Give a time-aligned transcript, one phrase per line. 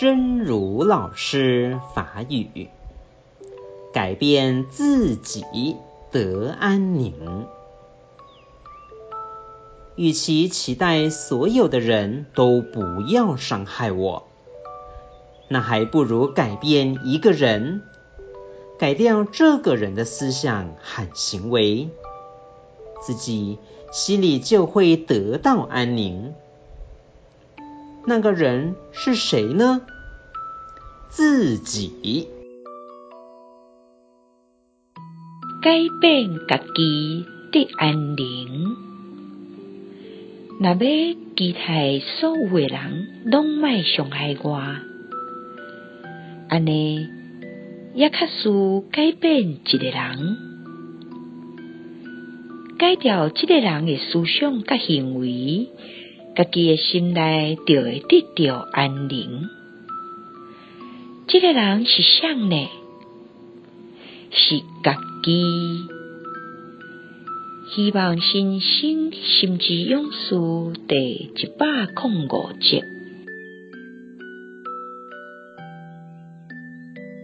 [0.00, 2.68] 真如老师法语，
[3.92, 5.74] 改变自己
[6.12, 7.48] 得安宁。
[9.96, 14.28] 与其期待所有的人都不要伤害我，
[15.48, 17.82] 那还不如改变一个人，
[18.78, 21.88] 改掉这个人的思想和行为，
[23.02, 23.58] 自己
[23.90, 26.34] 心里就会得到安宁。
[28.08, 29.82] 那个人是谁呢？
[31.10, 32.26] 自己。
[35.60, 38.76] 改变自己得安宁。
[40.58, 44.58] 若要期待所有的人拢莫伤害我，
[46.48, 47.06] 安尼
[47.92, 50.38] 也较输改变一个人，
[52.78, 55.68] 改掉这个人的思想甲行为。
[56.38, 59.48] 家己的心内就会得到安宁。
[61.26, 62.68] 这个人是谁呢？
[64.30, 65.82] 是家己。
[67.74, 70.36] 希望新生心之勇士
[70.86, 72.97] 第一百零五集。